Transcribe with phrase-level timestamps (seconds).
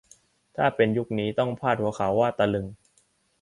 [0.55, 2.67] ถ้าเป็นยุคนี้ต้องพาดหัวว่า ตะลึง!